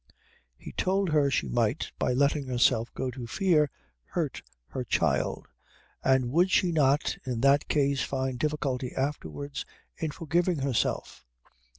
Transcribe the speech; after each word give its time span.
He 0.57 0.71
told 0.71 1.09
her 1.09 1.29
she 1.29 1.47
might, 1.47 1.91
by 1.99 2.11
letting 2.11 2.47
herself 2.47 2.91
go 2.95 3.11
to 3.11 3.27
fear, 3.27 3.69
hurt 4.05 4.41
her 4.69 4.83
child, 4.83 5.47
and 6.03 6.31
would 6.31 6.49
she 6.49 6.71
not 6.71 7.17
in 7.23 7.41
that 7.41 7.67
case 7.67 8.01
find 8.01 8.39
difficulty 8.39 8.95
afterwards 8.95 9.63
in 9.97 10.09
forgiving 10.09 10.57
herself? 10.57 11.23